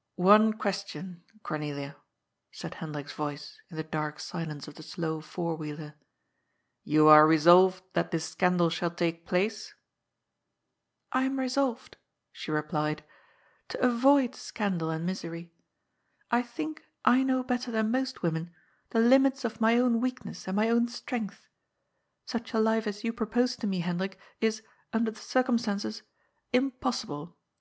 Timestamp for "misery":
15.06-15.52